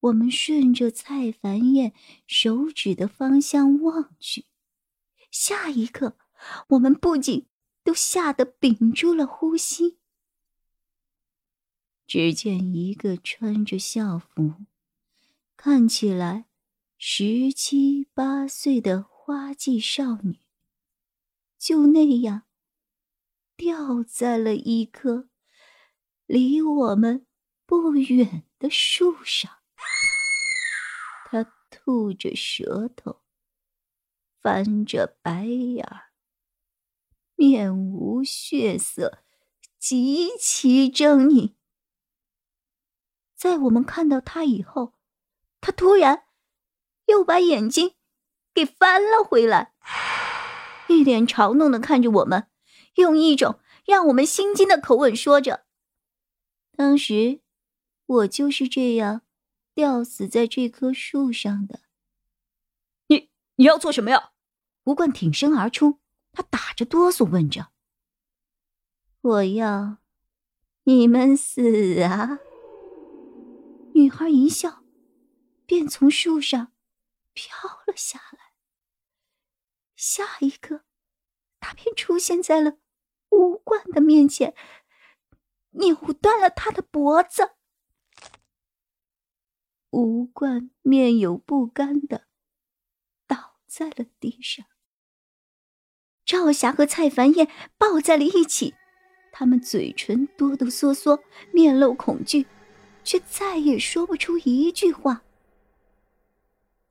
[0.00, 1.92] 我们顺着蔡凡燕
[2.26, 4.46] 手指的方向望去，
[5.30, 6.16] 下一刻，
[6.68, 7.46] 我们不仅
[7.82, 9.98] 都吓得屏住了呼吸。
[12.06, 14.54] 只见一个穿着校服、
[15.56, 16.46] 看起来
[16.96, 20.38] 十七八岁的花季少女，
[21.58, 22.44] 就那样
[23.56, 25.28] 吊在了一棵
[26.24, 27.26] 离我们
[27.66, 29.57] 不远的树上。
[31.70, 33.20] 吐着舌头，
[34.40, 36.12] 翻着白眼儿，
[37.34, 39.22] 面无血色，
[39.78, 41.54] 极其狰狞。
[43.34, 44.94] 在我们看到他以后，
[45.60, 46.24] 他突然
[47.06, 47.94] 又把眼睛
[48.52, 49.74] 给翻了回来，
[50.88, 52.50] 一脸嘲弄的看着我们，
[52.94, 55.66] 用一种让我们心惊的口吻说着
[56.74, 57.42] ：“当时
[58.06, 59.22] 我就是这样。”
[59.78, 61.78] 吊死在这棵树上的，
[63.06, 64.32] 你你要做什么呀？
[64.82, 66.00] 吴冠挺身而出，
[66.32, 67.68] 他打着哆嗦问着
[69.22, 69.98] ：“我要
[70.82, 72.40] 你们死啊！”
[73.94, 74.82] 女孩一笑，
[75.64, 76.72] 便从树上
[77.32, 77.56] 飘
[77.86, 78.54] 了下来。
[79.94, 80.82] 下一刻，
[81.60, 82.78] 她便出现在了
[83.30, 84.56] 吴冠的面前，
[85.70, 87.52] 扭断了他的脖子。
[89.90, 92.26] 吴冠面有不甘的
[93.26, 94.66] 倒在了地上，
[96.26, 97.48] 赵霞和蔡凡燕
[97.78, 98.74] 抱在了一起，
[99.32, 102.46] 他们嘴唇哆哆嗦嗦，面露恐惧，
[103.02, 105.22] 却再也说不出一句话。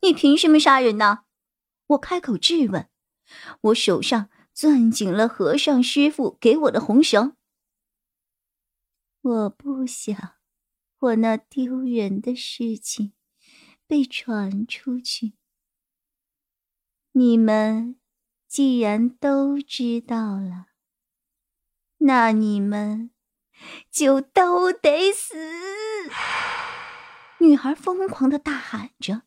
[0.01, 1.25] 你凭什么杀人呢？
[1.87, 2.89] 我开口质问，
[3.61, 7.35] 我手上攥紧了和尚师傅给我的红绳。
[9.21, 10.36] 我不想。
[10.99, 13.13] 我那丢人的事情
[13.85, 15.33] 被传出去，
[17.11, 17.99] 你们
[18.47, 20.67] 既然都知道了，
[21.99, 23.11] 那你们
[23.91, 25.35] 就都得死！
[27.39, 29.21] 女孩疯狂的大喊着，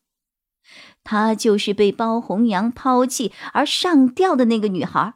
[1.05, 5.13] 她就是被包红阳抛弃而上吊的那个女孩。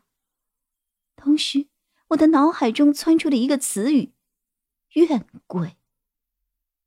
[1.18, 1.68] 同时，
[2.10, 4.14] 我的脑海中窜出了一个词语：
[4.94, 5.76] 怨鬼。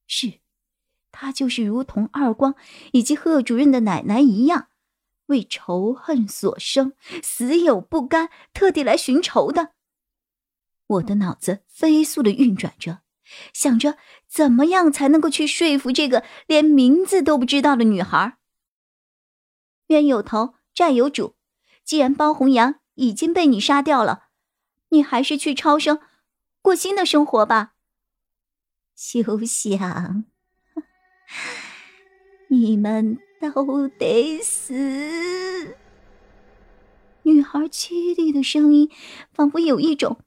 [0.09, 0.41] 是，
[1.13, 2.57] 他就是如同二光
[2.93, 4.69] 以及贺主任的奶奶一样，
[5.27, 9.75] 为仇恨所生，死有不甘，特地来寻仇的。
[10.87, 13.03] 我的脑子飞速的运转着，
[13.53, 18.39] 想着怎么样才能够去说服这个连名字都不知道的女孩。
[19.89, 21.37] 冤有头，债有主，
[21.85, 24.29] 既然包红阳已经被你杀掉了，
[24.89, 26.01] 你还是去超生，
[26.63, 27.75] 过新的生活吧。
[29.01, 30.25] 休想！
[32.51, 35.77] 你们都得死！
[37.23, 38.91] 女孩凄厉的声音，
[39.33, 40.19] 仿佛有一种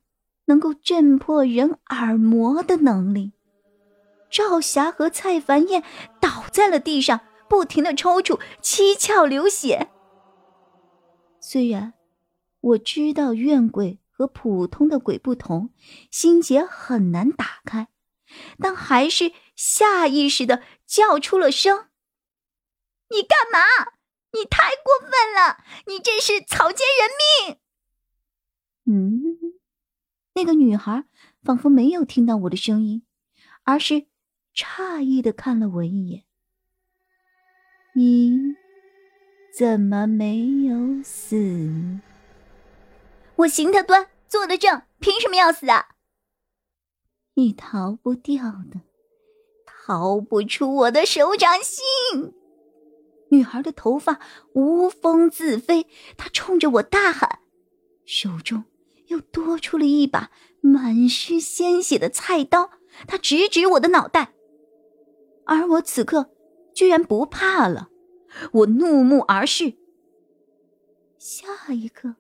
[0.46, 3.34] 能够震破人耳膜的能力。
[4.30, 5.84] 赵霞和蔡凡燕
[6.22, 9.90] 倒在了地上，不停的抽搐，七窍流血。
[11.42, 11.94] 虽然
[12.62, 15.72] 我知道怨鬼和普通的鬼不同，
[16.10, 17.90] 心结很难打开。
[18.60, 21.90] 但还是下意识的叫出了声
[23.10, 23.92] ：“你干嘛？
[24.34, 25.64] 你太过分了！
[25.88, 27.10] 你这是草菅人
[27.46, 27.58] 命！”
[28.88, 29.38] 嗯，
[30.34, 31.04] 那个女孩
[31.44, 33.06] 仿佛没有听到我的声音，
[33.64, 34.08] 而是
[34.56, 36.24] 诧异的看了我一眼
[37.96, 38.56] ：“你
[39.54, 42.00] 怎么没有死？
[43.36, 45.90] 我行得端，坐得正，凭什么要死啊？”
[47.36, 48.82] 你逃不掉的，
[49.66, 52.34] 逃不出我的手掌心。
[53.30, 54.20] 女孩的头发
[54.54, 55.88] 无风自飞，
[56.18, 57.40] 她冲着我大喊，
[58.06, 58.66] 手中
[59.08, 60.30] 又多出了一把
[60.60, 62.72] 满是鲜血的菜刀，
[63.08, 64.34] 她直指我的脑袋。
[65.46, 66.30] 而我此刻
[66.74, 67.90] 居然不怕了，
[68.52, 69.76] 我怒目而视。
[71.18, 72.16] 下一刻，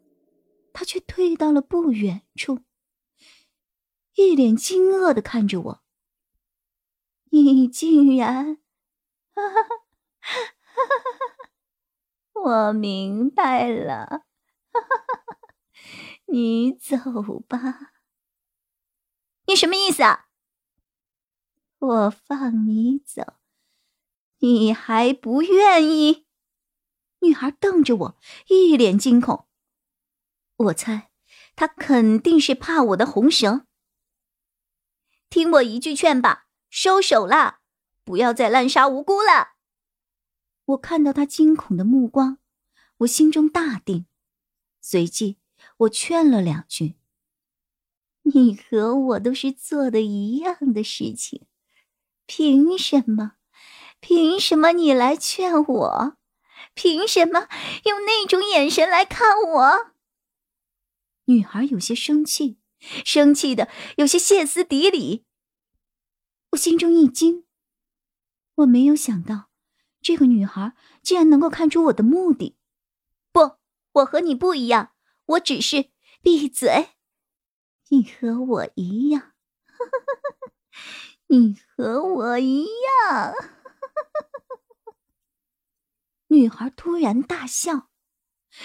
[0.71, 2.59] 她却退到了不远处。
[4.15, 5.83] 一脸惊愕的看着我，
[7.29, 8.57] 你竟然，
[9.33, 9.69] 哈哈哈
[10.19, 10.83] 哈
[12.33, 12.41] 哈！
[12.41, 14.05] 我明白了，
[14.71, 15.53] 哈哈哈哈
[16.25, 16.97] 你走
[17.47, 17.93] 吧。
[19.45, 20.27] 你什么意思啊？
[21.79, 23.37] 我放你走，
[24.39, 26.27] 你还不愿意？
[27.19, 28.17] 女孩瞪着我，
[28.47, 29.47] 一脸惊恐。
[30.57, 31.11] 我猜，
[31.55, 33.67] 她肯定是怕我的红绳。
[35.31, 37.61] 听我一句劝吧，收手啦，
[38.03, 39.53] 不要再滥杀无辜了。
[40.65, 42.39] 我看到他惊恐的目光，
[42.97, 44.07] 我心中大定，
[44.81, 45.37] 随即
[45.77, 46.95] 我劝了两句
[48.23, 51.47] ：“你和我都是做的一样的事情，
[52.25, 53.35] 凭什么？
[54.01, 56.17] 凭什么你来劝我？
[56.73, 57.47] 凭什么
[57.85, 59.93] 用那种眼神来看我？”
[61.25, 65.25] 女孩有些生气，生气的有些歇斯底里。
[66.51, 67.45] 我心中一惊，
[68.55, 69.49] 我没有想到。
[70.01, 72.57] 这个女孩竟然能够看出我的目的，
[73.31, 73.57] 不，
[73.91, 74.93] 我和你不一样，
[75.25, 75.91] 我只是
[76.21, 76.89] 闭嘴。
[77.89, 79.33] 你和我一样，
[81.27, 83.33] 你和我一样。
[86.27, 87.89] 女孩突然大笑，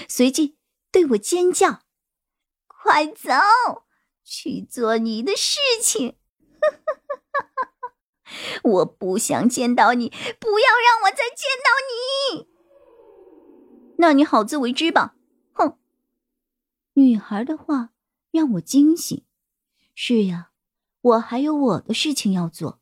[0.08, 0.56] 随即
[0.90, 1.82] 对我尖叫
[2.66, 3.86] ：“快走，
[4.26, 6.17] 去做你的事情！”
[8.64, 11.70] 我不想见到你，不要让我再见到
[12.34, 12.49] 你。
[13.99, 15.14] 那你好自为之吧。
[15.52, 15.78] 哼！
[16.94, 17.90] 女孩的话
[18.32, 19.25] 让我惊醒。
[19.94, 20.50] 是呀，
[21.00, 22.81] 我还有我的事情要做。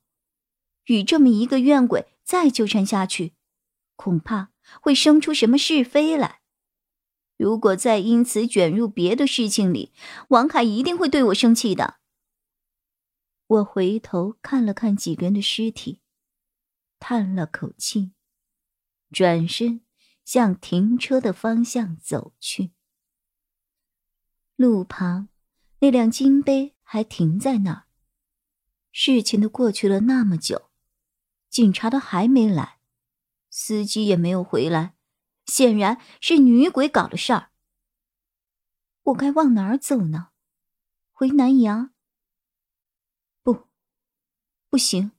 [0.87, 3.35] 与这么一个怨鬼再纠缠下去，
[3.97, 4.49] 恐怕
[4.81, 6.41] 会生出什么是非来。
[7.37, 9.93] 如果再因此卷入别的事情里，
[10.29, 11.97] 王凯一定会对我生气的。
[13.47, 16.01] 我回头看了看几个人的尸体，
[16.99, 18.13] 叹了口气，
[19.11, 19.83] 转身
[20.25, 22.73] 向停车的方向走去。
[24.57, 25.29] 路旁
[25.81, 27.85] 那辆金杯还停在那儿。
[28.93, 30.71] 事情都过去了那么久，
[31.51, 32.79] 警察都还没来，
[33.51, 34.94] 司机也没有回来，
[35.47, 37.51] 显然是女鬼搞的事儿。
[39.03, 40.29] 我该往哪儿走呢？
[41.13, 41.91] 回南阳？
[44.71, 45.13] 不行，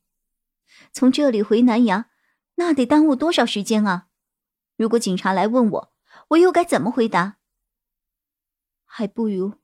[0.92, 2.10] 从这里回南阳，
[2.56, 4.10] 那得耽误多少时间啊！
[4.76, 5.94] 如果警察来问我，
[6.28, 7.38] 我又该怎么回答？
[8.84, 9.62] 还不如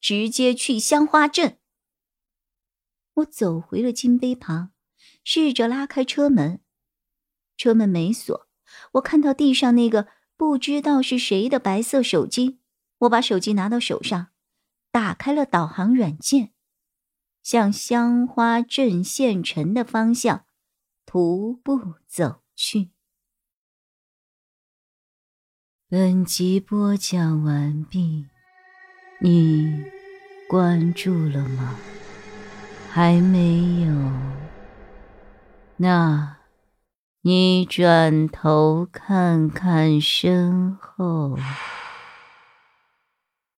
[0.00, 1.58] 直接去香花镇。
[3.12, 4.72] 我走回了金杯旁，
[5.22, 6.64] 试着拉开车门，
[7.58, 8.48] 车门没锁。
[8.92, 12.60] 我看到地上那个不知道是谁的白色手机，
[12.98, 14.28] 我把手机拿到手上，
[14.90, 16.50] 打开了导航软件。
[17.42, 20.46] 向香花镇县城的方向
[21.04, 22.88] 徒步走去。
[25.90, 28.26] 本集播讲完毕，
[29.20, 29.84] 你
[30.48, 31.76] 关注了吗？
[32.90, 33.92] 还没有？
[35.76, 36.38] 那，
[37.26, 41.38] 你转头看看身后。